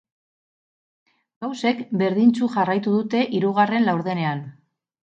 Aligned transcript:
Gauzek 1.45 1.85
bertdintsu 2.01 2.51
jarraitu 2.57 2.95
dute 2.99 3.25
hirugarren 3.31 3.91
laurdenean. 3.91 4.45